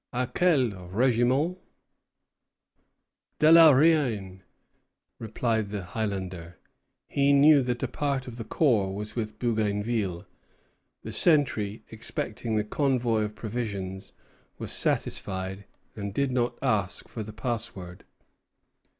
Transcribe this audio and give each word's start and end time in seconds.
À 0.11 0.25
quel 0.33 0.71
régiment? 0.91 1.59
De 3.37 3.51
la 3.51 3.69
Reine, 3.69 4.41
replied 5.19 5.69
the 5.69 5.83
Highlander. 5.83 6.57
He 7.07 7.31
knew 7.33 7.61
that 7.61 7.83
a 7.83 7.87
part 7.87 8.25
of 8.25 8.37
that 8.37 8.49
corps 8.49 8.95
was 8.95 9.15
with 9.15 9.37
Bougainville. 9.37 10.25
The 11.03 11.11
sentry, 11.11 11.83
expecting 11.89 12.55
the 12.55 12.63
convoy 12.63 13.21
of 13.21 13.35
provisions, 13.35 14.13
was 14.57 14.71
satisfied, 14.73 15.65
and 15.95 16.11
did 16.11 16.31
not 16.31 16.57
ask 16.63 17.07
for 17.07 17.21
the 17.21 17.31
password. 17.33 18.03